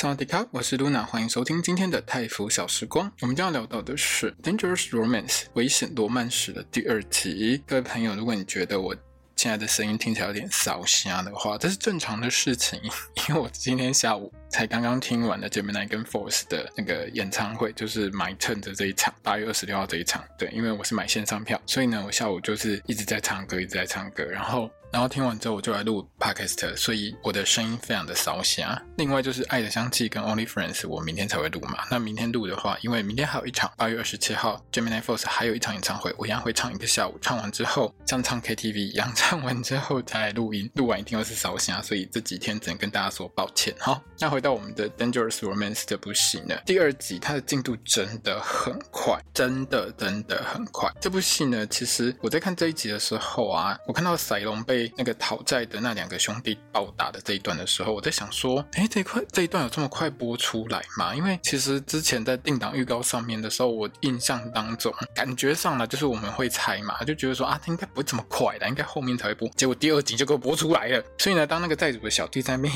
[0.00, 3.12] 萨瓦迪卡，我是 Luna，欢迎收听今天的泰服小时光。
[3.20, 7.62] 我们将要聊到的是《Dangerous Romance》危险罗曼史的第二集。
[7.66, 8.96] 各位朋友，如果你觉得我
[9.36, 12.80] 现在的声音听起来有点烧声的话，这是正常的事情，
[13.28, 20.24] 因为我今天下午才刚刚听完了 Gemini 跟 Force 的那个演唱会，就是 My Turn 的这一场，八月二十六号这一场。
[20.38, 24.70] 对，因为我是买线上票，所以呢，我下午就是一直在唱歌，一直在唱歌，然后。
[24.92, 28.64] 然后听完之后，我就来录 podcast，所以我的声音非常的烧声。
[28.96, 31.84] 另外就是《爱的香气》跟《Only Friends》，我明天才会录嘛。
[31.90, 37.16] 那明天录的话，因为明天还有一场，八月二十七号，Gemini Force 还有一场演唱会，我一样会唱一个下午。
[37.22, 40.68] 唱完之后，像唱 KTV 一样，唱完之后再来录音。
[40.74, 43.72] 录完一定又是烧声，所以这几天只能跟大家说抱歉。
[43.78, 50.92] 哈，那回到我们的《Dangerous Romance》这部戏呢，第二集它的进度真的很快，真的真的很快。
[51.00, 54.79] 这部戏呢，其实我在看这一集的时候啊，我看到赛隆被。
[54.96, 61.14] 那个讨债的那两个兄弟暴打的这一段的时候，我在想说，哎，这一块这一段有这么快播出来吗？
[61.14, 69.48] 因为其实之前在定档预告上面的时候，我印象当中感觉上呢，就是我们会猜嘛，就觉得说啊，他应该不会这么快的，应该后面才会播。
[69.56, 71.02] 结果第二集就给我播出来了。
[71.18, 72.74] 所以呢，当那个债主的小弟在那边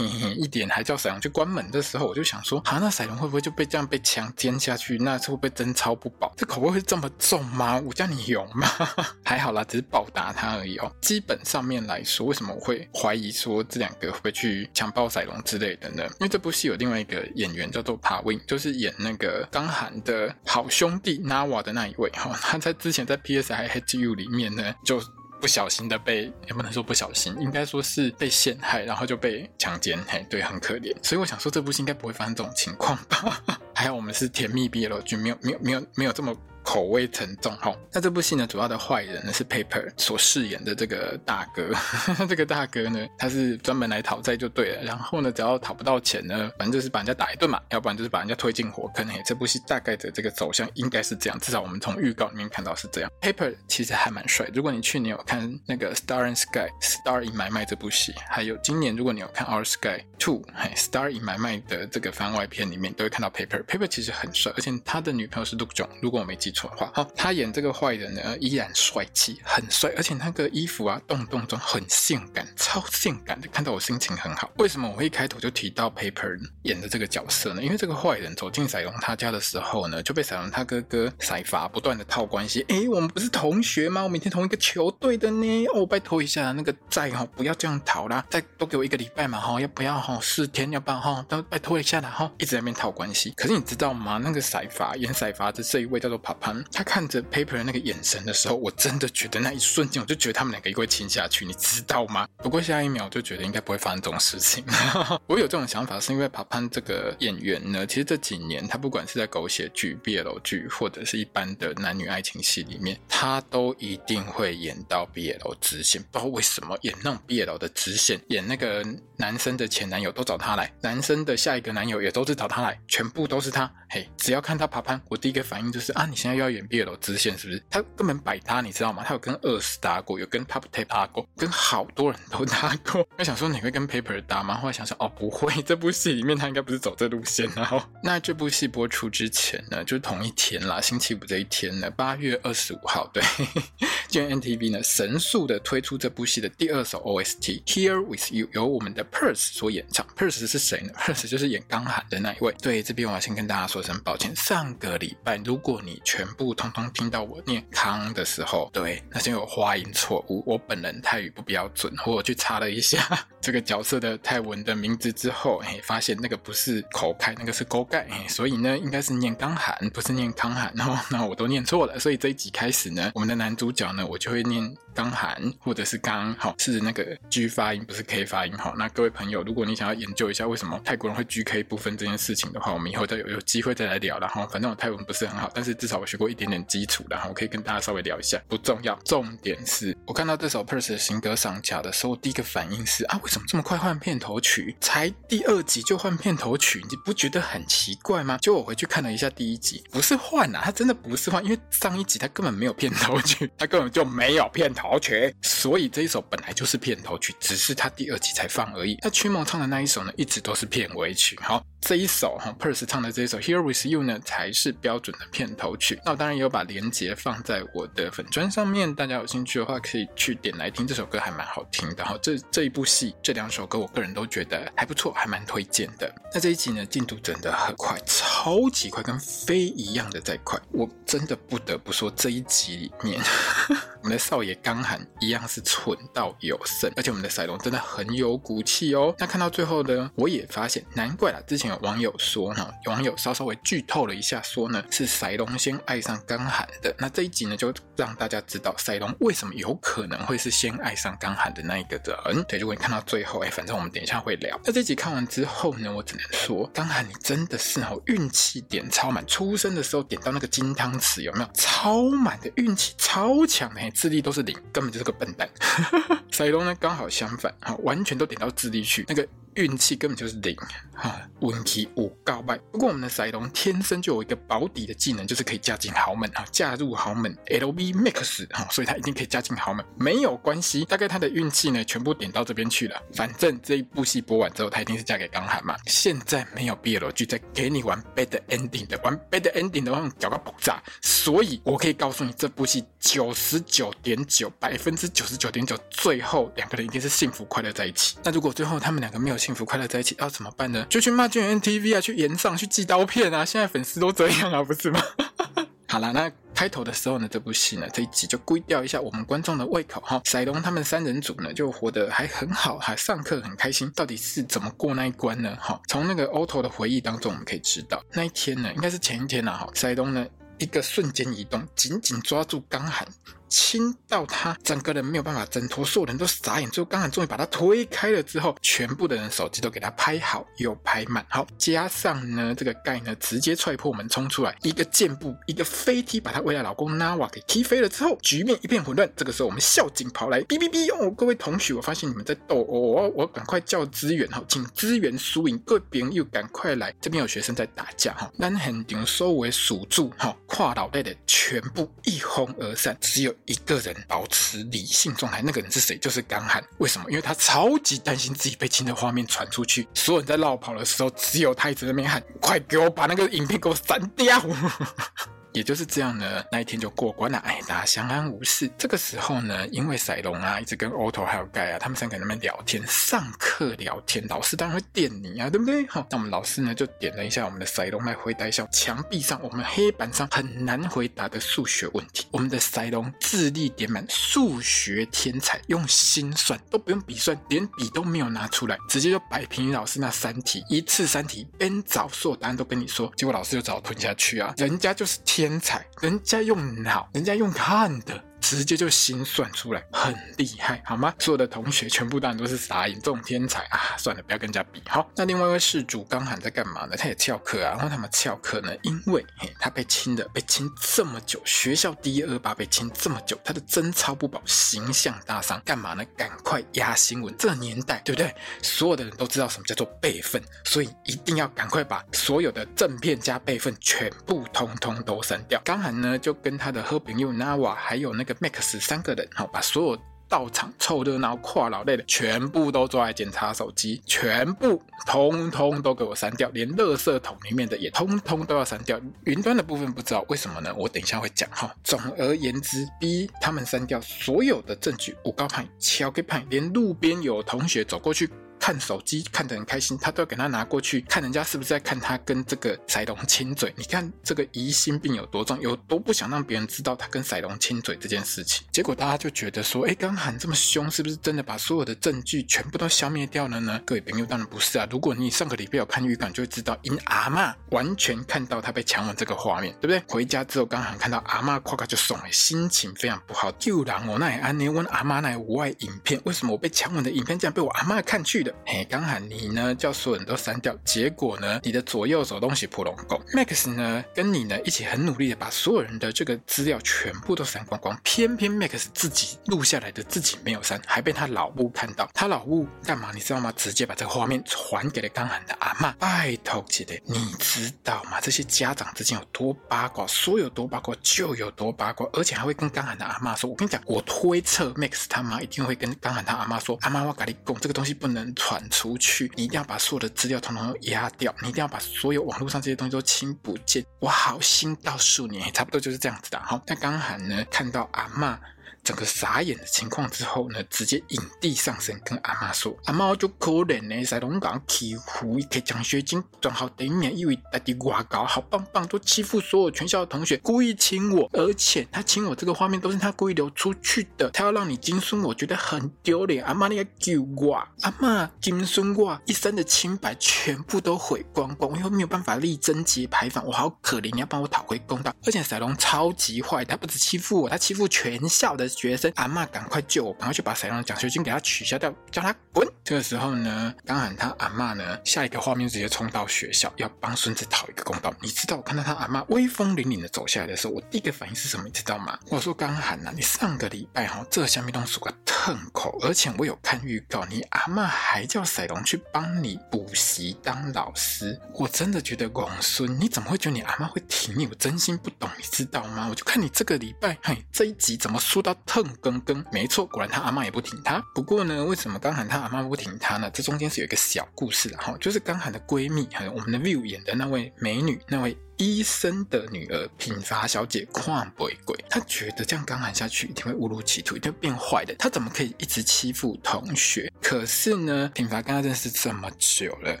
[0.38, 4.98] 一点还叫赛隆去关门的时候，我就想说，啊，那赛隆会不会就被这样被强奸下去？
[4.98, 6.32] 那会不会真操不保？
[6.36, 7.80] 这口味会这么重吗？
[7.84, 8.68] 我叫你勇吗？
[9.24, 10.92] 还好啦，只是暴打他而已哦。
[11.00, 16.04] 基本上面来说，为什么我会怀疑说这两个会去强暴赛隆之类的呢？
[16.20, 22.38] 因为这部戏有另外一个演员叫做帕温，就是演那个刚韩的好兄弟 Nawa 的那一位哈。
[22.40, 25.02] 他在之前在 PS I Hate You 里面呢，就
[25.40, 30.94] 不小心的被，也不能说不小心，应该说是被陷害，然后就被强奸，嘿，对，很可怜。
[31.02, 33.42] 所以我想说这部戏应该不会发生这种情况吧？
[33.74, 36.36] 还好我们是甜蜜 BL 剧，没有没有没有没有这么。
[36.62, 41.70] 口味沉重哈，那这部戏呢，主要的坏人呢是 Paper 所饰演的这个大哥，
[42.26, 49.06] 这个大哥呢，他是专门来讨债就对了，然后呢，只要讨不到钱呢，反正就是把人家打一顿嘛，要不然就是把人家推进火坑。
[49.06, 53.10] 嘿，这部戏大概的这个走向应该是这样，至少我们从预告里面看到是这样。
[53.20, 61.20] Paper 其实还蛮帅，如果你去年有看那个 Star and Sky Star in My Mind 这部戏，还有今年如果你有看 Our Sky Two 嘿 Star in
[61.20, 63.60] My Mind 的这个番外篇里面，都会看到 Paper。
[63.64, 74.48] Paper 其实很帅，而且他的女朋友是 Look Jong，如果我没记错的话，好，他演这个坏人呢，依然帅气，很帅，而且那个衣服啊，动动中很性感，超性感的，看到我心情很好。
[74.58, 77.60] 为什么我一开头就提到 Paper 演的这个角色呢？
[77.60, 82.64] 因为这个坏人走进赛隆他家的时候呢，就被赛隆他哥哥赛法不断的套关系。
[82.68, 84.04] 诶，我们不是同学吗？
[84.04, 85.66] 我每天同一个球队的呢。
[85.74, 90.11] 哦，拜托一下，那个债哈，不要这样讨啦，再多给我一个礼拜嘛，哈，要不要哈？
[90.20, 93.30] 四天，要办哈，都拜托一下啦，哈，一直在那边套关系。
[93.36, 94.18] 可是你知道吗？
[94.22, 102.26] 那个赛法演赛法的这一位叫做帕潘，他看着 Paper 那个眼神的时候，我真的觉得那一瞬间，我就觉得他们两个一会亲下去，你知道吗？
[102.38, 104.64] 不过下一秒我就觉得应该不会发生这种事情。
[105.26, 116.02] 我有这种想法，是因为帕潘这个演员呢，其实这几年他不管是在狗血剧、BL 剧，或者是一般的男女爱情戏里面，他都一定会演到 BL 支线。
[116.10, 118.84] 不知道为什么演那种 BL 的支线，演那个
[119.16, 123.72] 男生的前男友都找他来，男生的下一个男友也都是找他来，全部都是他。
[123.88, 127.62] 嘿，只要看他爬攀，我第一个反应就是啊，你现在又要演 BL 支线是不是？
[127.70, 129.04] 他根本百搭，你知道吗？
[129.06, 133.06] 他有跟二十搭过，有跟 Pop Tape 搭过，跟好多人都搭过。
[133.18, 134.56] 我想说你会跟 Paper 搭吗？
[134.56, 137.48] 后来想想哦，不会，这部戏里面他应该不是走这路线。
[137.54, 143.22] 然后，那这部戏播出之前呢，就是同一天啦，星期五这一天呢，八月二十五号，对，
[144.08, 150.06] 今天 NTV 呢神速的推出这部戏的第二首 OST Here With You，由我们的 Purse 所演唱。
[150.16, 152.54] Purse 是谁呢？Purse 就是演刚喊的那一位。
[152.62, 154.34] 对，这边我要先跟大家说声抱歉。
[154.34, 160.42] 上个礼拜，如果你全部通通听到我念康的时候，对，那就有发音错误。
[160.46, 163.06] 我本人泰语不标准，我去查了一下
[163.40, 170.72] 这个角色的泰文的名字之后，嘿，发现那个不是口开，那个是勾盖，嘿，所以呢，应该是念刚喊，不是念康喊。
[170.74, 171.98] 然后，那我都念错了。
[171.98, 178.72] 所以这一集开始呢，我们的男主角呢，我就会念刚韩或者是刚好是那个 G 发音，不是 K 发音哈。
[178.76, 184.46] 那各位朋友，如果你想要研究一下为什么泰国人会 GK 不分这件事情的话，我们以后再有有机会再来聊然后。
[184.52, 188.94] 反正我泰文不是很好，但是至少我学过一点点基础，然后我可以跟大家稍微聊一下，不重要。
[189.04, 194.76] 重点是我看到这首 Perse 的新歌上架的时候，第一个反应是啊，为什么这么快换片头曲？
[194.80, 198.38] 才第二集就换片头曲，你不觉得很奇怪吗？
[198.38, 208.98] 就我回去看了一下第一集，不是换啊，他真的不是换，因为上一集他根本没有片头曲，他根本就没有片头曲，所以这一首本来就是片头曲，只是他第二集才放而已。
[209.02, 211.38] 那曲梦唱的那一首呢，一直都是片尾曲。
[211.42, 211.62] 好。
[211.84, 216.00] 这一首哈，Purse 唱的这一首《Here With You》呢，才是标准的片头曲。
[216.04, 220.86] 那我当然也有把链接放在我的粉砖上面，大家有兴趣的话可以去点来听。
[220.86, 222.16] 这首歌还蛮好听的哈。
[222.22, 226.08] 这这一部戏，这两首歌，我个人都觉得还不错，还蛮推荐的。
[226.32, 230.56] 那这一集呢，进度真的很快，超级快，跟飞一样的在快。
[230.70, 233.20] 我真的不得不说，这一集里面。
[234.02, 239.14] 我们的少爷刚寒一样是蠢到有剩，而且我们的赛龙真的很有骨气哦。
[239.16, 246.92] 那看到最后呢，我也发现，难怪啦，之前有网友说呢，网友稍稍微剧透了一下，说呢是赛龙先爱上刚寒的。
[246.98, 252.44] 那这一集呢，就让大家知道赛龙为什么有可能会是先爱上刚寒的那一个人。
[252.48, 254.58] 对，如果你看到最后，哎，反正我们等一下会聊。
[254.64, 261.48] 那这集看完之后呢，我只能说，刚寒你真的是哦，运气点超满，出生的时候点到那个金汤匙有没有？
[261.82, 263.90] 超满的运气，超强的。
[263.90, 265.50] 智力都是零，根本就是个笨蛋。
[266.30, 267.52] 赛龙呢，刚好相反，
[267.82, 269.26] 完全都点到智力去，那个。
[269.54, 270.56] 运气根本就是零，
[270.94, 272.56] 哈，运气无告白。
[272.70, 280.84] 不过我们的赛龙天生就有一个保底的技能，就是可以嫁进豪门啊，嫁入豪门，LV Max 哈，所以他一定可以嫁进豪门，没有关系。
[280.86, 283.02] 大概他的运气呢，全部点到这边去了。
[283.14, 285.76] 反正这一部戏播完之后，他一定是嫁给刚韩嘛。
[285.86, 290.82] 现在没有 BL 剧在给你玩 bad ending 的，玩 bad ending 的话，搞个爆炸。
[291.02, 298.16] 所以我可以告诉你，这部戏九十九点九，百分之九十九点九，最后两个人一定是幸福快乐在一起。
[298.24, 300.86] 那如果最后他们两个没有，幸福快乐在一起要怎么办呢？
[300.88, 303.44] 就去骂俊 NTV 啊，去炎上，去寄刀片啊！
[303.44, 305.02] 现在粉丝都这样啊，不是吗？
[305.88, 310.22] 好了，那开头的时候呢，这部戏呢，这一集就故意吊一下我们观众的胃口哈。
[310.26, 313.90] 赛龙他们三人组呢，就活得还很好，还上课很开心。
[313.96, 315.58] 到底是怎么过那一关呢？
[315.60, 319.50] 哈，从那个 Otto 的回忆当中，我们可以知道，那一天呢，应该是前一天呐。
[319.58, 320.24] 哈，赛龙呢，
[320.58, 323.04] 一个瞬间移动，紧紧抓住刚喊。
[323.52, 326.70] 亲到他整个人没有办法挣脱，所有人都傻眼。
[326.70, 331.22] 最后刚刚终于把他推开了之后，全部的人手机都给他拍好又拍满。
[331.28, 339.06] 好，加上呢这个盖呢直接踹破门冲出来，一个箭步一个飞踢把他未来老公 Nawa 给踢飞了之后，局面一片混乱。
[339.14, 353.34] 这个时候我们校警跑来，哔哔哔哦，各位同学，我发现你们在斗哦，我我赶快叫支援哈，请支援输赢，各边又赶快来，这边有学生在打架哈，南横顶收为数住哈，跨脑袋的全部一哄而散，只有。
[353.46, 355.98] 一个人保持理性状态，那个人是谁？
[355.98, 356.62] 就是刚喊。
[356.78, 357.10] 为什么？
[357.10, 364.40] 因为他超级担心自己被亲的画面传出去，所有人在绕跑的时候，只有他一直在那边喊：“快给我把那个影片给我删掉！”
[365.52, 368.70] 也就是这样呢，那一天就过关了，哎，大家相安无事。
[368.78, 375.86] 这个时候呢，因为赛龙啊，一直跟 Otto 还有盖啊，他们三个人在那边聊天，上课聊天，老师当然会点你啊，对不对？
[375.88, 382.26] 好，那我们老师呢就点了一下我们的赛龙来回答一下墙壁上我们黑板上很难回答的数学问题。
[382.30, 395.41] 我们的赛龙智力点满，数学天才，用心算都不用笔算，连笔都没有拿出来，直接就摆平老师那三题，一次三题，边找所有答案都跟你说，结果老师就找吞下去啊，人家就是天。
[395.42, 398.22] 天才，人家用脑，人家用看的。
[398.42, 401.14] 直接就心算出来，很厉害，好吗？
[401.20, 403.96] 所有的同学全部当然都是傻眼，这种天才啊！
[403.96, 404.82] 算了，不要跟人家比。
[404.88, 406.96] 好，那另外一位事主刚喊在干嘛呢？
[406.96, 407.70] 他也翘课啊。
[407.70, 415.62] 然后他们翘课呢，因为嘿，他被亲的，被亲这么久，学校第一恶霸被亲这么久，他的贞操不保，形象大伤。
[415.64, 416.04] 干嘛呢？
[416.16, 417.32] 赶快压新闻。
[417.38, 418.34] 这年代，对不对？
[418.60, 425.60] 所有的人都知道什么叫做备份，所以一定要赶快把所有的正片加备份全部通通都删掉。
[425.64, 428.31] 刚喊呢，就跟他的好朋友 Nawa 还有那个。
[428.34, 429.98] Max 三个人，好，把所有
[430.28, 438.98] 到场凑热闹、跨老类的全部都抓来检查手机，全部通通都给我删掉，连垃圾桶里面的也通通都要删掉。
[439.24, 440.74] 云端的部分不知道为什么呢？
[440.76, 441.74] 我等一下会讲哈。
[441.84, 448.30] 总而言之，逼他们删掉所有的证据，五高派、敲给派，连路边有同学走过去。
[448.62, 453.74] 看手机看得很开心，他都要给他拿过去看人家是不是在看他跟这个赛龙亲嘴。
[453.76, 458.64] 你看这个疑心病有多重，有多不想让别人知道他跟赛龙亲嘴这件事情。
[458.70, 463.80] 结果大家就觉得说，哎，刚喊这么凶，是不是真的把所有的证据全部都消灭掉了呢？
[463.84, 464.86] 各位朋友，当然不是啊。
[464.88, 470.00] 如果你上个礼拜有看预告，就会知道，因阿嬷完全看到他被强吻这个画面，对不对？
[470.06, 473.50] 回家之后，刚喊看到阿嬷夸夸就怂了，心情非常不好。
[473.58, 478.51] 就让我那安尼问阿嬷那无爱影片，为什么我被强吻的影片竟然被我阿嬷看去了？
[478.64, 492.08] 嘿，刚喊你呢，叫所有人都删掉，结果呢，你的左右手东西普龙狗 Max 呢，跟你呢一起很努力的把所有人的这个资料全部都删光光，偏偏 Max 自己录下来的自己没有删，还被他老母看到。
[492.14, 493.10] 他老母干嘛？
[493.12, 493.52] 你知道吗？
[493.56, 495.92] 直接把这个画面传给了刚喊的阿嬷。
[495.98, 498.20] 拜托姐的，你知道吗？
[498.20, 516.40] 这些家长之间有多八卦，说有多八卦就有多八卦，而且还会跟刚喊的阿妈说：“我跟你讲，我推测 Max 他妈一定会跟刚喊他阿妈说，阿妈我跟你讲，这个东西不能传出去，你一定要把所有的资料统统都压掉，你一定要把所有网络上这些东西都清不见。”我好心告诉你，差不多就是这样子的。
[516.40, 518.38] 好，那刚好呢，看到阿嬷。
[518.84, 536.44] 整个傻眼的情况之后呢，直接引地上身跟阿妈说：“阿妈，我就可怜呢，在龙岗欺负一个奖学金赚好第一年，以为在地瓜高好棒棒，都欺负所有全校的同学，故意亲我，而且他亲我这个画面都是他故意流出去的，他要让你金孙，我觉得很丢脸。
[536.44, 537.54] 阿妈，你要救我！
[537.82, 545.14] 阿妈，金孙我一生的清白全部都毁光光，我又没有办法立贞节牌坊，我好可怜，你要帮我讨回公道。
[545.24, 550.12] 而且赛龙超级坏，他不止欺负我，他欺负全校的。”学生，阿嬷，赶快救我！
[550.14, 552.66] 赶快去把赛龙的奖学金给他取消掉，叫他滚！
[552.84, 558.12] 这个时候呢，刚喊他阿嬷呢，下一个画面直接冲到学校，要帮孙子讨一个公道。
[558.20, 561.62] 你知道，我看到他阿嬷威风凛凛的走下来的时候，我第一个反应是什么？
[561.64, 562.18] 你知道吗？
[562.28, 574.46] 我说刚喊呐，你上个礼拜哈，这下面都是个疼口，而且我有看预告，你阿嬷还叫赛龙去帮你补习当老师，我真的觉得公孙，你怎么会觉得你阿嬷会挺你？
[574.48, 576.08] 我真心不懂，你知道吗？
[576.10, 578.52] 我就看你这个礼拜，嘿，这一集怎么说到？
[578.66, 581.02] 疼更更，没错，果然他阿嬷也不挺他。
[581.14, 583.30] 不过呢，为什么刚喊他阿嬷不停他呢？
[583.34, 588.34] 这中间是有一个小故事的哈，就是刚喊的闺蜜，还有我们的 View 演的那位美女，那位。
[588.62, 594.94] 医生的女儿品华小姐旷不为贵，她觉得这样刚喊下去一定会误入歧途，一定会变坏的。
[594.94, 597.12] 她怎么可以一直欺负同学？
[597.20, 600.00] 可是呢，品华跟她认识这么久了，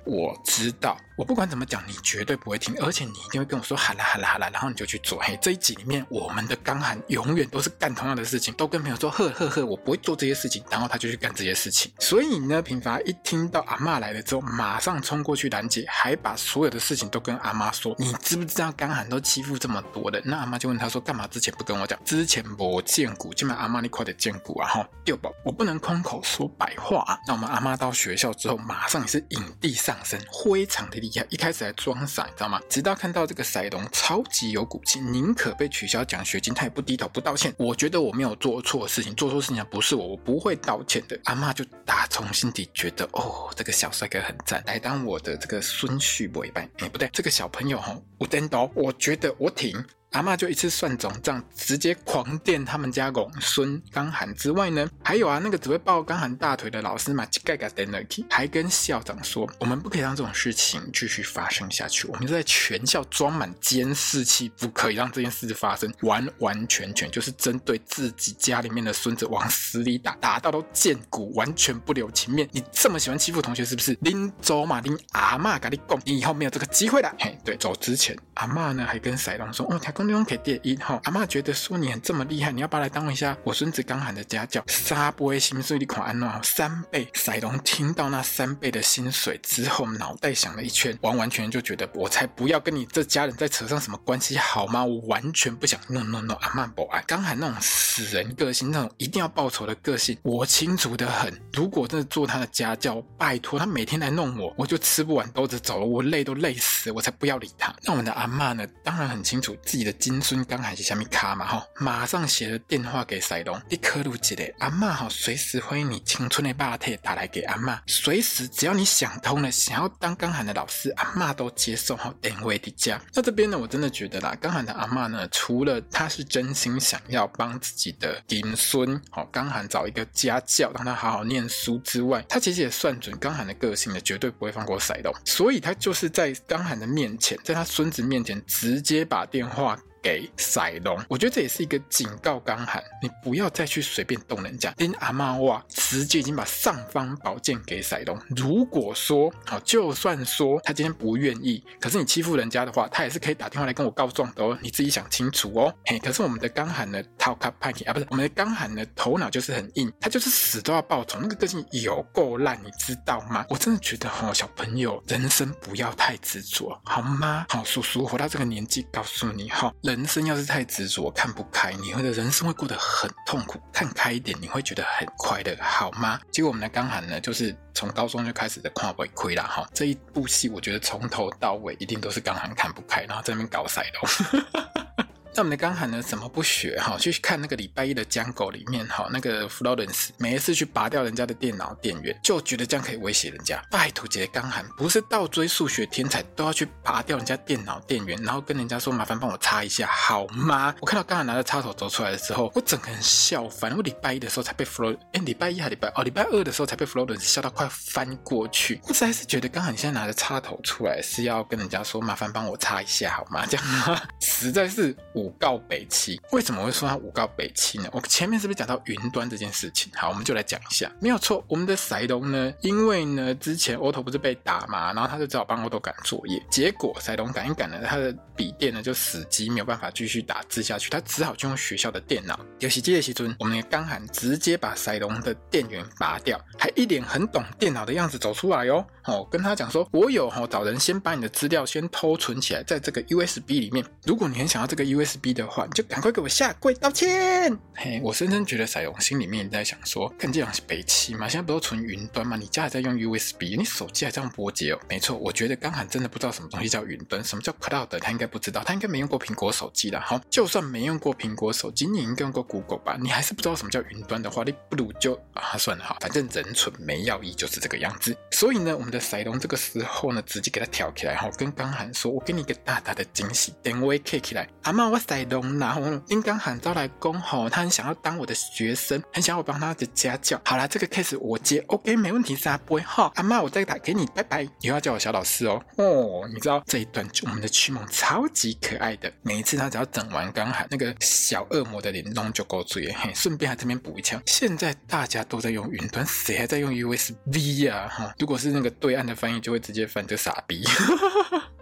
[0.06, 5.18] 我知道，我不管怎么讲，你绝对不会听，而且你一定会跟我说好啦好啦好啦，然后你就去做。
[5.20, 11.90] 嘿，这一集里面，我们的刚喊永远都是干同样的事情，都跟朋友说呵呵呵，我不会做这些事情，然后他就去干这些事情。
[11.98, 17.96] 所以呢，品华一听到阿嬷来了之后，马上冲过去拦截，还把所有的事情都跟阿嬷说。
[17.98, 18.51] 你知不知？
[18.52, 21.98] 这样干喊都欺负这么多的，那阿妈就问他说：“干嘛之前不跟我讲？
[22.04, 24.68] 之前我见骨，今晚阿妈你快点见骨啊！
[24.68, 31.26] 哈，对宝，我不能空口说白话啊。”那我们阿妈到学校之后，马上也是引地上身，非常的厉害。
[31.30, 32.60] 一开始还装傻，你知道吗？
[32.68, 37.54] 直到看到这个赛龙超级有骨气，宁可被取消奖学金，他也不低头不道歉。
[37.56, 41.18] 我觉得我没有做错事情，做错事情不是我，我不会道歉的。
[41.24, 46.68] 阿妈就打从心底觉得，哦，这个小帅哥很赞，来当我的这个孙婿不一般。
[46.78, 48.70] 哎，不对，这个小朋友哈，我真。
[48.74, 49.84] 我觉得我挺。
[50.12, 72.46] 阿嬷就一次算总账，直接狂电他们家公孙刚喊之外呢，还有啊，那个只会抱刚喊大腿的老师嘛，盖盖电了还跟校长说，我们不可以让这种事情继续发生下去，我们就在全校装满监视器，不可以让这件事发生，完完全全就是针对自己家里面的孙子往死里打，打到都见骨，完全不留情面。
[72.52, 73.96] 你这么喜欢欺负同学是不是？
[74.02, 77.10] 拎走嘛，拎阿嬷跟你讲，你以后没有这个机会了。
[77.18, 80.12] 嘿，对，走之前，阿嬷呢还跟赛龙说，哦，他公。
[80.12, 84.62] 用给电音哈，阿妈觉得说你很这么厉害，你要不要来当一下我孙子刚喊的家教？
[84.66, 86.28] 三倍薪水你看安怎？
[86.42, 87.08] 三倍。
[87.14, 94.84] 赛龙听到那三倍的薪水之后，脑袋想了一圈，完完全全就觉得我才不要跟你这家人再扯上什么关系好吗？
[94.84, 95.80] 我完全不想。
[95.88, 101.32] No no no，阿妈不爱刚喊那种死人个性，那种一定要报仇的个性，我清楚得很。
[101.54, 107.74] 如果真的做他的家教，拜托他每天来弄我，我就吃不完兜着走了，我累都累死，我才不要理他。
[107.82, 108.66] 那我们的阿妈呢？
[108.84, 109.91] 当然很清楚自己的。
[109.92, 123.00] 金孙刚喊是虾米卡嘛吼，马上写了电话给赛龙，你可鲁记得阿妈吼，随时欢迎你青春的霸体打来给阿妈，随时只要你想通了，想要当刚喊的老师，阿妈都接受哈，电话的家。
[123.14, 139.78] 那这边呢，我真的觉得啦，刚喊的阿妈呢，除了他是真心想要帮自己的金孙，好刚喊找一个家教让他好好念书之外，他其实也算准刚喊的个性呢，绝对不会放过赛龙，所以他就是在刚喊的面前，在他孙子面前直接把电话。
[140.02, 140.98] 给赛龙。
[141.08, 144.74] 我觉得这也是一个警告刚喊，你不要再去随便动人家。
[144.78, 148.18] 连阿妈哇，直接已经把尚方宝剑给赛龙。
[148.36, 154.58] 如果说好，就算说他今天不愿意，可是你欺负人家的话，他也是可以打电话来跟我告状的哦。
[154.62, 155.72] 你自己想清楚哦。
[155.86, 163.44] 嘿，可是我们的刚喊呢，头壳歹去啊，不是我们的刚喊呢，头脑就是很硬，他就是死都要报仇，那个个性有够烂，你知道吗？
[163.48, 167.46] 我真的觉得哦，小朋友，人生不要太执着，好吗？
[167.48, 173.60] 好，叔叔活到这个年纪，告诉你哈，人生要是太执着，看不开，你会的人生会过得很痛苦。
[173.70, 176.18] 看开一点，你会觉得很快乐，好吗？
[176.30, 179.68] 结果我们的刚涵呢，就是从高中就开始的跨违规了哈。
[179.74, 185.06] 这一部戏，我觉得从头到尾一定都是刚涵看不开，然后在那边搞赛龙。
[185.34, 186.02] 那我们的刚喊呢？
[186.02, 186.98] 怎么不学哈？
[186.98, 193.62] 去看那个礼拜一的江狗里面哈，那个 Florence 每一次去拔掉人家的电脑电源，就觉得这样可以威胁人家。
[193.70, 200.74] 拜托，姐刚喊不是倒追数学天才都要去拔掉人家电脑电源，然后跟人家说麻烦帮我插一下好吗？
[200.80, 203.74] 我看到刚喊拿着插头走出来的时候，我整个人笑翻。
[203.74, 208.78] 我礼拜一的时候才被 Flo 哎，礼拜一还礼拜哦，礼拜二的时候才被 Florence 笑到快翻过去。
[208.86, 213.46] 我实在是觉得刚喊现在拿着插头出来是要跟人家说麻烦帮我插一下好吗？
[213.46, 214.02] 这样吗？
[214.20, 215.21] 实在是我。
[215.22, 217.88] 五告北七，为什么会说他五告北七呢？
[217.92, 219.92] 我前面是不是讲到云端这件事情？
[219.94, 220.90] 好，我们就来讲一下。
[221.00, 232.38] 没有错，我们的赛龙呢，因为呢之前 Otto 不是被打嘛，然后他就只好帮 Otto 赶作业，结果赛龙赶一赶呢，他的笔电呢就死机，没有办法继续打字下去，他只好就用学校的电脑。
[232.58, 238.84] 游戏机的时尊，我们的刚喊直接把赛龙的电源拔掉，还一脸很懂电脑的样子走出来哟。
[239.04, 243.84] 哦，跟他讲说，我有哦，找人先把你的资料先偷存起来，在这个 USB 里面。
[244.04, 247.56] 如果你很想要这个 USB 的话，你就赶快给我下跪道歉。
[247.74, 252.36] 嘿，我深深觉得赛龙心里面在想说，看这样是北汽嘛，现在不都存云端吗？
[252.36, 254.78] 你家还在用 USB，你手机还这样波接哦。
[254.88, 260.00] 没错，我觉得刚涵真的不知道什么东西叫云端，什么叫 Cloud，他应该不知道，他应该没用过苹果手机的。
[260.00, 262.98] 好，就算没用过苹果手机，你应该用过 Google 吧？
[263.00, 268.16] 你还是不知道什么叫云端的话，你不如就啊算了哈，反正人蠢没药医就是这个样子。
[268.30, 280.40] 所以呢，我们的赛龙这个时候呢，直接给他挑起来，哈，跟刚涵说：“我给你一个大大的惊喜，电话开起来。”阿妈，我赛龙，然后因刚喊招来恭候，他很想要当我的学生，很想要我帮他的家教。
[280.44, 283.10] 好啦，这个 case 我接，OK，没问题，三不会哈。
[283.16, 284.42] 阿妈，我再打给你，拜拜。
[284.60, 285.62] 以后要叫我小老师哦。
[285.76, 294.20] 哦，你知道这一段就我们的曲梦超级可爱的，每一次他只要整完刚喊那个小恶魔的脸弄就够嘴，嘿，顺便还这边补一枪。
[294.26, 297.88] 现在大家都在用云端，谁还在用 USB 呀？
[297.88, 300.64] 哈，如果是那个对岸的翻译，就会直接翻这傻逼。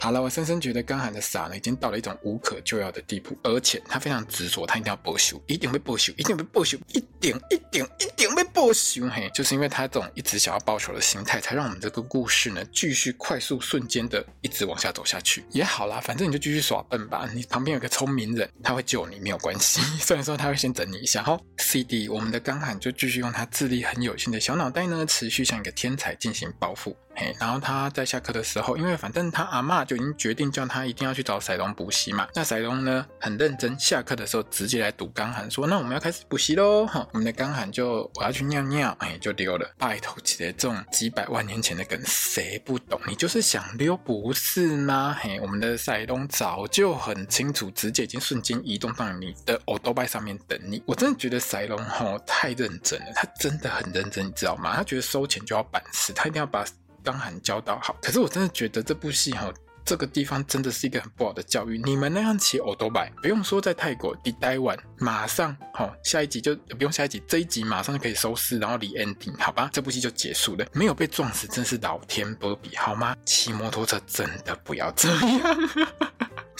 [0.02, 9.06] 好了，我深深觉得刚喊的傻呢，已经到了一种无可救药的地步，而且他非常执着，他一定要报仇，一定会报仇，一定会报仇，一点一点一定会报仇。
[9.10, 15.44] 嘿，就是因为他这种一直想要报仇的心态，才让我们这个故事呢继续快速瞬间的一直往下走下去。
[15.50, 19.82] 也好啦，反正你就继续耍笨吧，你旁边有个聪明人，他会救你没有关系。
[20.00, 21.22] 虽然说他会先整你一下。
[21.22, 26.96] 好，CD，我们的刚喊就继续用他智力很有限的小脑袋呢，持续像一个天才进行报复。
[27.14, 32.26] 嘿，然后他在下课的时候，因为反正他阿嬷就已经决定叫他一定要去找赛龙补习嘛。
[32.34, 39.70] 那赛龙呢很认真，下课的时候直接来堵刚喊说：“那我们要开始补习喽！”哈，我们的刚喊就我要去尿尿，哎，就溜了。
[39.76, 42.98] 拜托，姐，这种几百万年前的梗谁不懂？
[43.06, 45.14] 你就是想溜不是吗？
[45.20, 50.82] 嘿，我们的赛龙早就很清楚，直接已经瞬间移动到你的欧兜拜上面等你。
[50.86, 54.74] 我真的觉得赛龙哈太认真了，他真的很认真，你知道吗？
[54.76, 56.64] 他觉得收钱就要办事，他一定要把。
[57.02, 59.52] 刚喊教导好，可是我真的觉得这部戏哈，
[59.84, 61.80] 这个地方真的是一个很不好的教育。
[61.84, 73.16] 你们那样骑欧都白，不用说在泰国，你待完马上好，下一集就不用下一集，这一集马上就可以收视，然后离 ending 好吧，这部戏就结束了，没有被撞死，真是老天不比好吗？
[73.24, 76.09] 骑摩托车真的不要这样。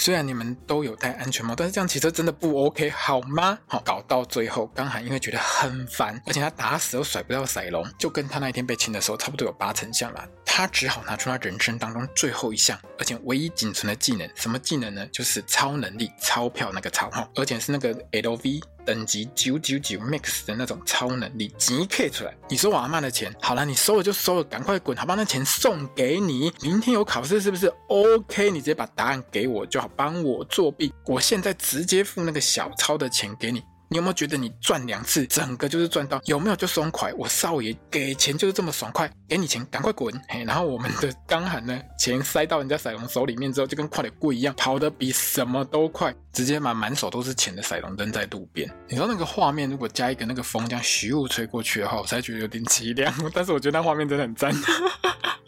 [0.00, 3.58] 虽然你们都有戴安全帽，但是这样骑车真的不 OK 好吗？
[3.66, 10.26] 好，搞到最后，刚喊因为觉得很烦，而且他打死都甩不掉赛龙，就跟他那一天被亲的时候差不多有八成像了。
[10.52, 15.06] 他只好拿出他人生当中最后一项，而且唯一仅存的技能，什么技能呢？
[15.06, 18.60] 就是超能力钞票那个钞哈，而且是那个 LV。
[18.84, 22.34] 等级九九九 max 的那种超能力，即刻出来。
[22.48, 25.14] 你收我阿妈的钱，好了，你收了就收了，赶快滚，好吧？
[25.14, 30.92] 那钱送给你，明天有考试是不是？OK，你直接把答案给我就好，帮我作弊。
[31.06, 33.62] 我现在直接付那个小钞的钱给你。
[33.92, 36.20] 你有没有觉得你赚两次，整个就是赚到？
[36.24, 37.12] 有没有就爽快？
[37.14, 40.14] 我少爷给钱就是这么爽快，给你钱赶快滚！
[40.28, 48.70] 嘿，然后我们的刚喊呢，钱塞到人家赛龙手里面之后，就跟快点过一样，跑得比什么都快，直接把满手都是钱的赛龙扔在路边。
[48.88, 53.12] 你说那个画面，如果加一个那个风这样徐雾吹过去的话，我才觉得有点凄凉。
[53.34, 54.54] 但是我觉得那画面真的很赞。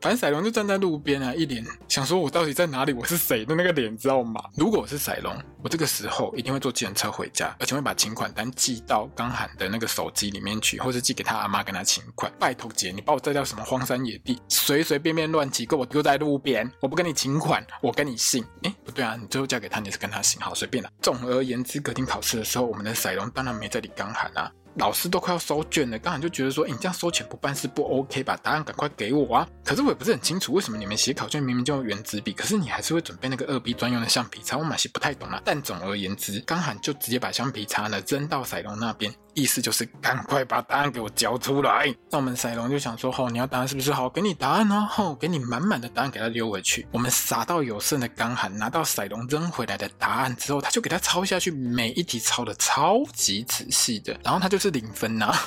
[0.02, 2.92] 反正赛龙就站在路边啊，一脸想说：“我到底在哪里？
[2.92, 12.32] 我是谁的那个脸，知道吗？”如果我是赛龙，我这个时候一定会坐计程车回家，而且会把请款单寄到刚喊的那个手机里面去，或者寄给他阿妈跟他请款。
[12.36, 18.44] 拜托姐，你把我带到什么荒山野地，随随便便乱骑，给我丢在路边，我不跟你请款，我跟你姓。
[18.64, 20.90] 哎，不对啊，你最后嫁给他，你是跟他姓，好随便了。
[21.00, 24.50] 总而言之，隔天考试的时候，我们的赛龙当然没在理刚喊啊。
[24.76, 28.38] 老师都快要收卷了，刚才就觉得说，欸，你这样收钱不办事不 OK 吧？
[28.42, 29.46] 答案赶快给我啊！
[29.64, 34.56] 可是我也不是很清楚，为什么你们写考卷明明就用原子笔，可是你还是会准备那个二 B 专用的橡皮擦？
[34.56, 35.40] 我满是不太懂啊。
[35.44, 39.12] 但总而言之，刚喊就直接把橡皮擦呢扔到赛龙那边。
[39.34, 41.86] 意思就是赶快把答案给我交出来。
[42.10, 43.90] 那我们赛龙就想说，吼，你要答案是不是？
[43.90, 46.86] 好，给你答案哦，吼，给你满满的答案给他丢回去。
[46.92, 55.38] 我们傻到有剩的刚喊拿到赛龙扔回来的答案之后，他就给他抄下去，每一题抄的超级仔细的，然后他就是零分呐、啊。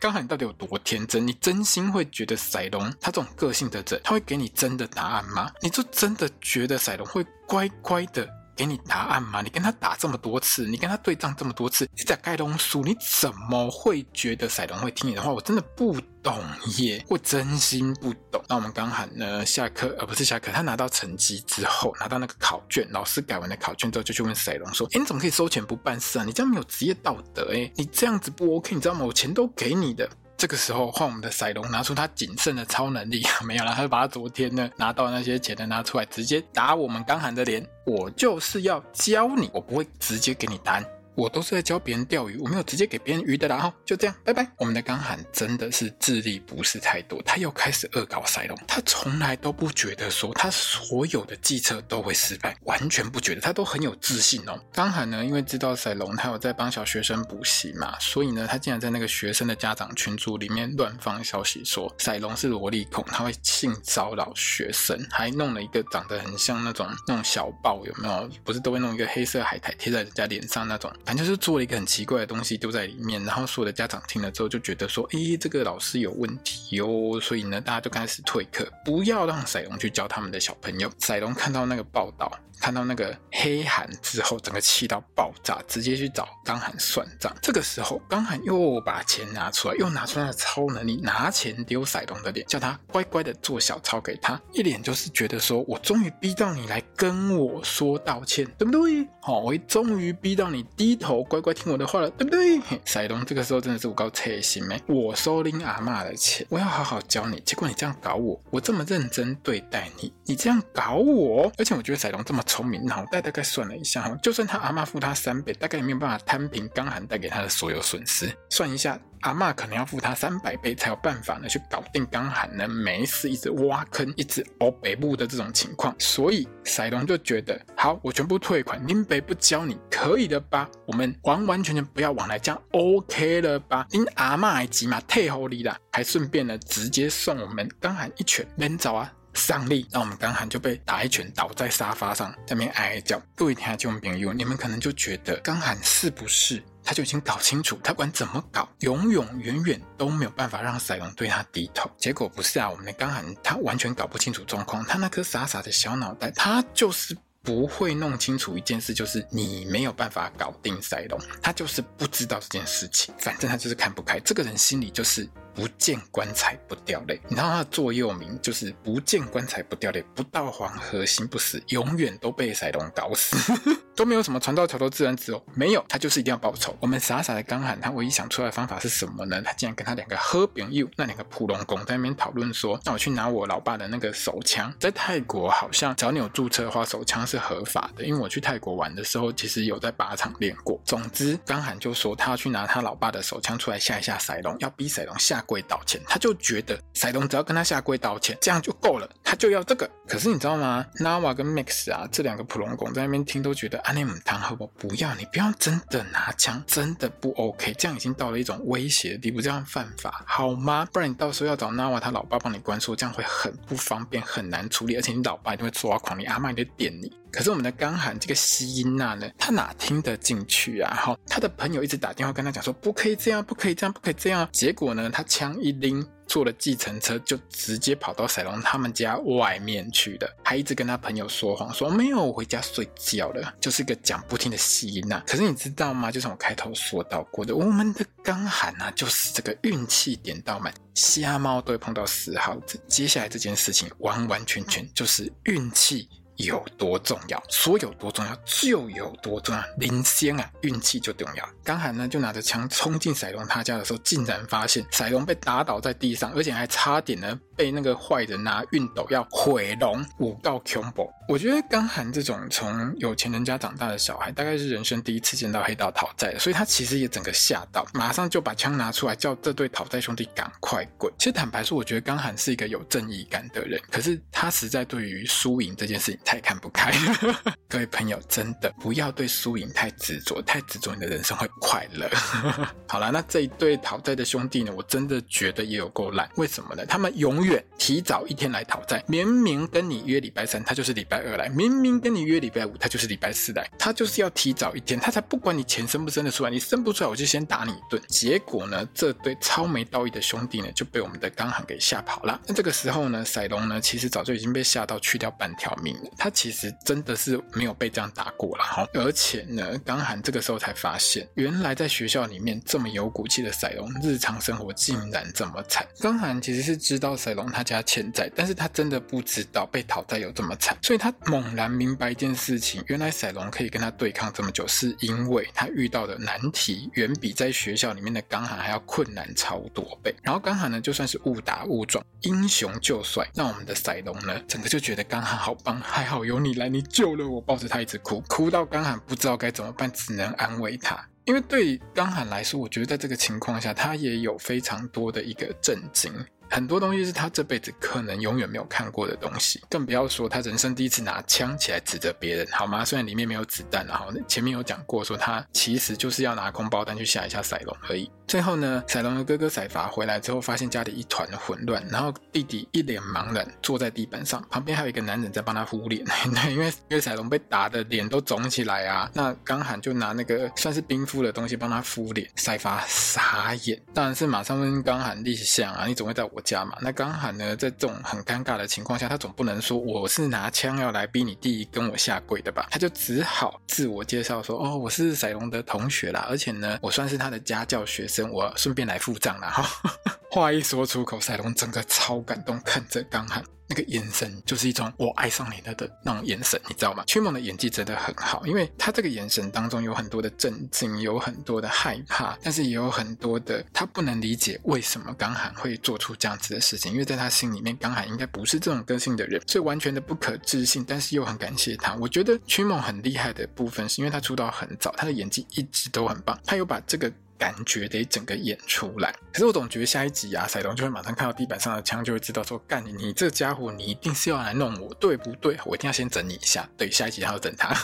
[0.00, 1.24] 刚才你到底有多天真？
[1.24, 5.50] 你真心会觉得赛龙他这种个性的人，他会给你真的答案吗？
[5.62, 8.28] 你就真的觉得赛龙会乖乖的？
[8.56, 9.42] 给你答案吗？
[9.42, 15.30] 你跟他打这么多次，你跟他对账这么多次，你在盖东书，你怎么会觉得赛龙会听你的话？
[15.30, 16.42] 我真的不懂
[16.78, 18.42] 耶，我真心不懂。
[18.48, 26.24] 那我们刚喊呢，下课而不是下课，他拿到成绩之后，拿到那个考卷，老师改完的考卷之后，就去问赛龙说：“诶，你怎么可以收钱不办事啊？
[26.24, 29.04] 你这样没有职业道德诶，你这样子不 OK，你知道吗？
[29.04, 37.66] 我钱都给你的。”这个时候换我们的赛龙拿出他仅剩的超能力， 没有了，他就把他昨天呢拿到那些钱的拿出来，直接打我们刚喊的脸。
[37.86, 40.84] 我就是要教你，我不会直接给你答案。
[41.16, 43.56] 我都是在教别人钓鱼，我没有直接给别人鱼的啦。
[43.56, 44.46] 哈，就这样，拜拜。
[44.58, 48.58] 我们的刚喊真的是智力不是太多，他又开始恶搞赛龙。
[48.68, 54.60] 他从来都不觉得说他所有的计策都会失败，完全不觉得，他都很有自信哦。
[54.72, 68.28] 刚喊呢，因为知道赛龙他有在帮小学生补习嘛，所以呢，他竟然在那个学生的家长群组里面乱放消息说赛龙是萝莉控，他会性骚扰学生，还弄了一个长得很像那种那种小报，有没有？
[68.44, 70.92] 不是都会弄一个黑色海苔贴在人家脸上那种。
[71.06, 80.90] 反正就是做了一个很奇怪的东西丢在里面，然后所有的家长听了之后就觉得说，诶，这个老师有问题哟，所以呢，大家就开始退课，不要让赛龙去教他们的小朋友。
[80.98, 82.30] 赛龙看到那个报道。
[82.60, 87.34] 看到那个黑函之后，整个气到爆炸，直接去找刚喊算账。
[87.40, 99.06] 这个时候，刚喊又把钱拿出来，又拿出他的超能力，拿钱丢赛龙的脸，叫他乖乖的做小抄给他，一脸就是觉得说，我终于逼到你来跟我说道歉，对不对？
[99.20, 102.58] 好，我终于逼到你低头乖乖听我的话了，对不对？
[102.84, 104.80] 赛龙这个时候真的是我够贴心没？
[104.86, 112.42] 我收林阿嬷的钱，我要好好教你，结果你这样搞我，我这么认真对待你，你这样搞我，而且我觉得赛龙这么。
[112.46, 118.30] 聪明，脑袋大概算了一下哈，就算他阿嬷付他三倍，大概也没有办法摊平刚喊带给他的所有损失。
[118.48, 125.94] 算一下，阿嬷可能要付他三百倍才有办法呢去搞定刚喊呢，没事一直挖坑，一直凹北部的这种情况。
[125.98, 130.68] 所以赛龙就觉得，好，我全部退款，林北不教你可以的吧？
[130.86, 133.86] 我们完完全全不要往来，这样 OK 了吧？
[133.90, 139.12] 您阿嬷还急嘛，退后你啦，还顺便呢直接送我们刚喊一拳，能走啊？
[139.36, 143.20] 上力，那我们刚喊就被打一拳倒在沙发上，在那边哀哀叫。
[143.36, 151.90] 各位听众朋友，你们可能就觉得刚喊是不是他就已经搞清楚，他管怎么搞，永永远远都没有办法让赛龙对他低头。
[151.98, 165.28] 结果不是啊，我们的刚喊他完全搞不清楚状况，他那颗傻傻的小脑袋，他就是不会弄清楚一件事，就是你没有办法搞定赛龙，他就是不知道这件事情，反正他就是看不开，这个人心里就是。
[165.56, 173.34] 不见棺材不掉泪，你知道他的座右铭就是“不见棺材不掉泪，不到黄河心不死”，永远都被赛龙搞死，
[173.96, 176.76] 都没有什么船到桥头自然直哦，没有，他就是一定要报仇。
[176.78, 179.40] 我们傻傻的刚喊，他唯一想出来的方法是什么呢？
[179.40, 188.04] 他竟然跟他两个喝饼友，那两个普龙公在那边讨论说，那我去拿我老爸的那个手枪，在泰国好像只要你有注册的话，手枪是合法的。
[188.04, 190.78] 因为我去泰国玩的时候，其实有在靶场练过。
[190.84, 195.42] 总之，刚喊就说他要去拿他老爸的手枪出来吓一吓赛龙，要逼赛龙下。
[195.46, 199.88] 跪道歉，他就觉得赛龙只要跟他下跪道歉，这样就够了，他就要这个。
[200.06, 204.72] 可是你知道吗？Nawa 跟 Max 啊，这两个普龙公在那边听都觉得，阿内姆汤好不好？
[204.78, 207.72] 不要，你不要真的拿枪，真的不 OK。
[207.78, 210.86] 这样已经到了一种威胁的地步，这样犯法好吗？
[210.92, 217.12] 不然你到时候要找 Nawa 他老爸帮你关说，这样会很不方便，很难处理，而且你老爸一定会抓狂，你阿嬷也得点你。
[217.30, 220.94] 可是我们的刚涵这个西音娜呢，他哪听得进去啊？
[220.94, 224.48] 哈，他的朋友一直打电话跟他讲说，不可以这样，不可以这样，不可以这样。
[224.52, 226.06] 结果呢，他枪一拎。
[226.28, 235.20] 坐了计程车就直接跑到赛龙他们家外面去了，还一直跟他朋友说谎，说没有，我回家睡觉了，就是个讲不听的戏音娜。
[235.20, 236.10] 可是你知道吗？
[236.10, 242.76] 就像我开头说到过的，我们的刚涵啊，就是这个运气点到满，瞎猫都会碰到死耗子。
[242.88, 246.08] 接下来这件事情完完全全就是运气。
[246.36, 251.48] 有多重要，说有多重要就有多重要，领先啊，运气就重要。
[251.64, 257.38] 刚好呢，就拿着枪冲进彩龙他家的时候，竟然发现彩龙被打倒在地上，而且还差点呢。
[257.56, 261.10] 被那个坏人拿熨斗要毁容，五告恐怖。
[261.28, 271.12] 我觉得刚涵这种从有钱人家长大的小孩，大概是人生第一次见到黑道讨债的，所以他其实也整个吓到，马上就把枪拿出来，叫这对讨债兄弟赶快滚。
[271.18, 276.92] 其实坦白说，我觉得刚涵是一个有正义感的人，可是他实在对于输赢这件事情太看不开。
[277.66, 282.08] 各位朋友，真的不要对输赢太执着，太执着你的人生会不快乐。
[282.86, 286.28] 好了，那这一对讨债的兄弟呢，我真的觉得也有够烂。
[286.36, 286.84] 为什么呢？
[286.84, 287.46] 他们永。
[287.46, 293.68] 远提早一天来讨债，明明跟你约礼拜三，他就是礼拜二来；明明跟你约礼拜五，他就是礼拜四来。
[293.78, 298.00] 他就是要提早一天，他才不管你钱生不生得出来，你生不出来，我就先打你一顿。
[298.08, 302.40] 结果呢，这对超没道义的兄弟呢，就被我们的刚涵给吓跑了。
[302.46, 306.10] 那这个时候呢，赛龙呢，其实早就已经被吓到去掉半条命了。
[306.18, 308.86] 他其实真的是没有被这样打过了哈。
[308.94, 315.86] 而且呢，刚涵这个时候才发现，原来在学校里面这么有骨气的赛龙，日常生活竟然这么惨。
[316.00, 317.46] 刚涵其实是知道赛龙。
[317.56, 330.12] 他家欠债，但是他真的不知道被讨债有这么惨，所以他他猛然明白一件事情：原来赛龙可以跟他对抗这么久，是因为他遇到的难题远比在学校里面的刚涵还要困难超多倍。
[330.24, 341.08] 然后刚涵呢，就算是误打误撞，英雄救帅，让我们的赛龙呢，整个就觉得刚涵好棒，还好有你来，你救了我，抱着他一直哭，哭到刚涵不知道该怎么办，只能安慰他。
[341.24, 346.12] 因为对于刚涵来说，我觉得在这个情况下，他也有非常多的一个震惊。
[346.50, 352.84] 很多东西是他这辈子可能永远没有看过的东西，更不要说他人生第一次拿枪起来指着别人，好吗？
[352.84, 358.10] 虽然里面没有子弹，然后前面有讲过说他其实就是要拿空包弹去吓一下赛龙而已。
[358.26, 366.04] 最后呢，赛龙的哥哥赛伐回来之后，发现家里一团混乱，然后弟弟一脸茫然坐在地板上，旁边还有一个男人在帮他敷脸。
[366.50, 372.28] 因为因为赛龙被打的脸都肿起来啊，那刚喊就拿那个算是冰敷的东西帮他敷脸。
[372.36, 376.76] 赛伐傻眼，当然是马上问刚喊立项啊，你总会在我国家嘛？
[376.82, 382.68] 那刚好呢，在这种很尴尬的情况下，他总不能说我是拿枪要来逼你弟跟我下跪的吧？
[382.70, 388.30] 他就只好自我介绍说，哦，我是赛隆的同学啦，而且呢，我算是他的家教学生。
[388.30, 389.66] 我顺便来付账了哈，
[390.30, 397.04] 话一说出口，赛隆整个超感动，看着刚涵那个眼神，就是一种我爱上你了的那种眼神，你知道吗？
[397.06, 411.94] 曲梦的演技真的很好，因为他这个眼神当中有很多的震惊，有很多的害怕，但是也有很多的他不能理解为什么刚涵会做出这样子的事情，因为在他心里面，刚涵应该不是这种个性的人，所以完全的不可置信，但是又很感谢他。
[411.96, 417.12] 我觉得曲梦很厉害的部分，是因为他出道很早，他的演技一直都很棒，他有把这个。
[417.38, 425.56] 感觉得整个演出来，可是我总觉得下一集啊，赛东就会马上看到地板上的枪，就会知道说，干你，你这家伙，你一定是要来弄我，对不对？
[425.64, 426.68] 我一定要先整你一下。
[426.76, 427.74] 对，下一集还要整他。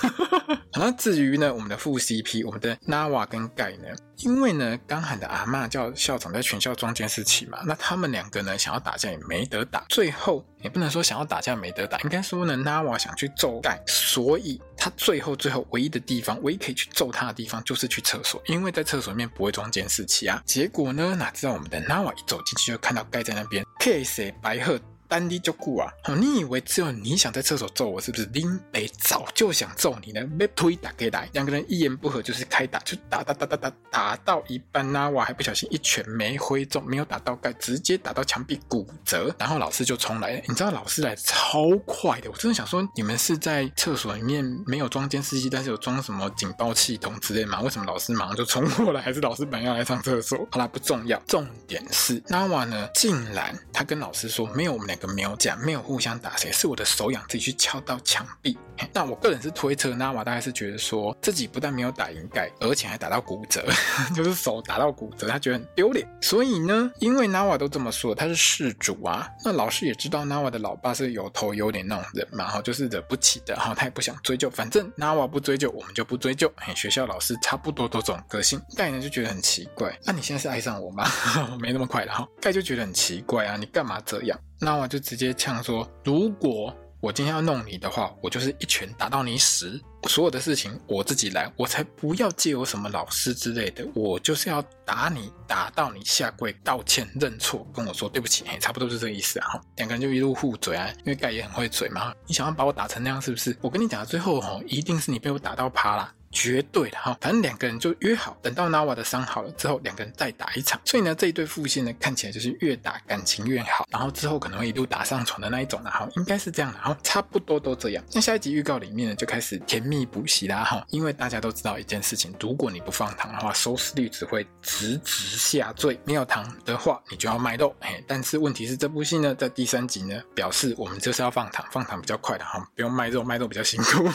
[0.73, 3.89] 好，那至于呢，我们的副 CP，我们的 Nawa 跟盖呢？
[4.19, 20.43] 因为呢，刚喊的阿嬷叫校长在全校装监视器嘛，那他们两个呢，想要打架也没得打，最后也不能说想要打架没得打，应该说呢，Nawa 想去揍盖，所以他最后最后唯一的地方，唯一可以去揍他的地方就是去厕所，因为在厕所里面不会装监视器啊。
[20.47, 24.33] 结果呢，哪知道我们的 Nawa 一走进去就看到盖在那边，K.S.
[24.41, 24.81] 白鹤。
[25.13, 25.93] 单滴就顾啊！
[26.19, 28.25] 你以为只有你想在厕所揍我是不是？
[28.33, 40.41] 林北早就想揍你呢，被推打给来，两个人一言不合就是开打，就打打打打打，打到一半呢，我还不小心一拳没挥中，没有打到盖，直接打到墙壁骨折，然后老师就冲来了。
[40.49, 47.61] 你知道老师来超快的，我真的想说，你们是在厕所里面没有装监视器，但是有装什么警报系统之类吗？
[47.61, 49.03] 为什么老师马上就冲过来？
[49.03, 50.49] 还是老师本来要来上厕所？
[50.51, 55.13] 好啦，不重要，重点是 Nawa 呢，竟然他跟老师说没有我们两个。
[55.13, 58.57] 没有讲，没有互相打谁，是我的手痒自己去敲到墙壁。
[58.95, 63.63] 那我个人是推测，Nawa 大概是觉得说自己不但没有打赢盖，而且还打到骨折，
[64.17, 66.09] 就是手打到骨折，他觉得很丢脸。
[66.23, 69.29] 所以呢，因为 Nawa 都这么说，他是事主啊。
[69.45, 76.51] 那老师也知道 Nawa 的老爸是有头有脸那种人嘛，哈，就是惹不起的哈，他也不想追究，反正 Nawa 不追究，我们就不追究。
[76.57, 78.61] 嘿，学校老师差不多都这种个性。
[78.75, 81.05] 盖呢就觉得很奇怪，那、你现在是爱上我吗？
[81.61, 82.27] 没那么快的哈。
[82.41, 84.39] 盖就觉得很奇怪啊，你干嘛这样？
[84.65, 89.81] 那我就直接呛说：如果我今天要弄你的话，我就是一拳打到你死。
[90.09, 93.85] 所有的事情我自己来，我才不要借我什么老师之类的。
[93.93, 99.61] 我就是要打你，打到你下跪道歉认错，跟我说对不起，嘿，差不多是这个意思啊。
[99.79, 102.15] 两个人就一路互嘴啊，因为盖也很会嘴嘛。
[102.29, 103.57] 你想要把我打成那样是不是？
[103.61, 106.15] 我跟你讲，最后哦，一定是你被我打到趴啦。
[106.33, 110.81] 绝对的哈，反正两个人就约好，等到 Nawa 的伤好了之后，两个人再打一场。
[110.85, 118.03] 所以呢，这一对父线呢，看起来就是越打感情越好，然后之后可能会一路打上床的那一种，然后应该是这样的，哈差不多都这样。
[118.13, 126.01] 那下一集预告里面呢，就开始甜蜜补习啦哈，因为大家都知道一件事情，如果你不放糖的话，收视率只会直直下坠。
[126.05, 127.75] 没有糖的话，你就要卖肉。
[127.81, 134.09] 嘿，但是问题是这部戏呢，在第三集呢，表示我们就是要放糖，放糖比较快的哈，不用卖肉，卖肉比较辛苦。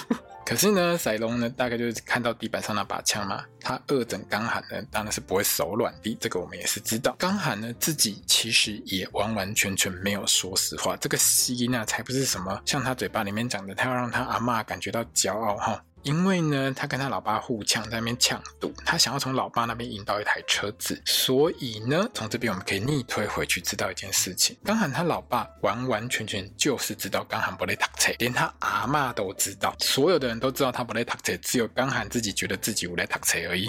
[0.47, 7.13] 可是呢，塞隆呢，大概就是看到地板上那把枪嘛，他二整刚喊呢，当然是不会手软的，这个我们也是知道。
[7.19, 15.83] 刚喊呢，自己其实也完完全全没有说实话，这个西娜才不是什么像他嘴巴里面讲的，他要让他阿嬷感觉到骄傲哈。
[16.03, 33.67] 因为呢，他跟他老爸互呛，在那边抢赌，他想要从老爸那边赢到一台车子，所以呢，从这边我们可以逆推回去，知道一件事情：刚喊他老爸完完全全就是知道刚喊不会读册，连他阿嬷都知道，所有的人都知道他不会读册，只有刚喊自己觉得自己无会读册而已，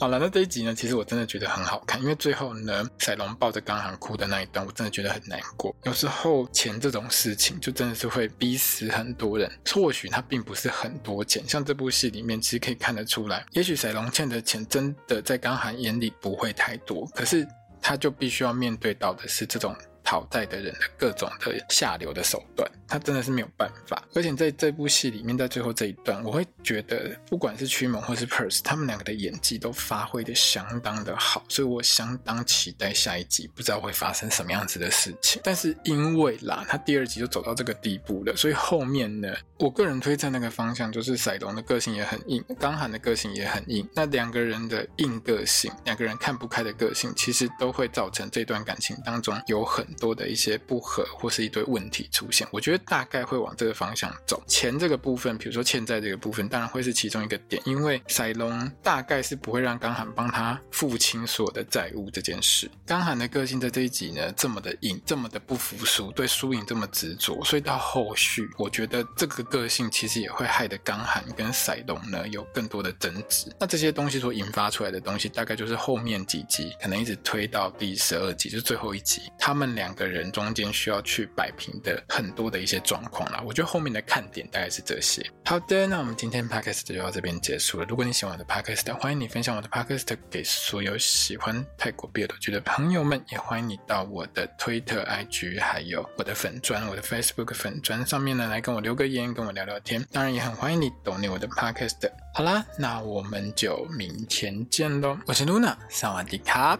[0.00, 5.74] 好了，那这一集呢，其实我真的觉得很好看，因为最后呢，赛隆抱着刚喊哭的那一段，我真的觉得很难过。
[5.84, 9.48] 有时候钱这种事情，就真的是会逼死很多人。
[9.70, 11.57] 或许他并不是很多钱，像。
[11.64, 17.46] 这部戏里面其实可以看得出来，也许赛隆欠的钱真的在刚寒眼里不会太多，可是
[17.80, 19.74] 他就必须要面对到的是这种。
[20.08, 24.02] 讨债的人的各种的下流的手段，他真的是没有办法。
[24.14, 35.42] 而且在这部戏里面，在最后这一段，我会觉得不管是驱猛或是 Perce，他们两个的演技都发挥的相当的好，所以我相当期待下一集，不知道会发生什么样子的事情。
[35.44, 43.86] 但是因为啦，他第二集就走到这个地步了，所以后面呢，我个人推测那个方向就是赛隆的个性也很硬，刚涵的个性也很硬。
[43.94, 49.86] 那两个人的硬个性，两个人看不开的个性，其实都会造成这段感情当中有很。
[49.98, 54.42] 多的一些不合或是一堆问题出现，我觉得大概会往这个方向走。
[54.46, 62.70] 钱这个部分，比如说欠债这个部分，当然会是其中一个点，因为赛隆大概是不会让刚涵帮他付清所有的债务这件事。
[62.86, 73.52] 刚涵的个性在这一集呢，这么的硬，这么的不服输，对输赢这么执着，所以到后续，我觉得这个个性其实也会害得刚涵跟赛隆呢有更多的争执。
[73.58, 79.87] 那这些东西所引发出来的东西，大概就是后面几集可能一直推到第十二集，就是最后一集，他们俩。
[79.88, 85.24] 两个人中间需要去摆平的很多的一些状况啦，我觉得后面的看点大概是这些。
[85.46, 87.86] 好的，那我们今天 podcast 就到这边结束了。
[87.88, 100.06] 如果你喜欢我的 podcast，欢迎你分享我的 podcast 给所有喜欢泰国别的剧的朋友们，也欢迎你到我的 Twitter、IG，还有我的粉专、我的 Facebook 粉专上面呢来跟我留个言，跟我聊聊天。
[100.12, 102.10] 当然也很欢迎你懂你我的 podcast。
[102.34, 105.16] 好啦，那我们就明天见喽。
[105.26, 106.78] 我是 Luna，萨瓦迪卡。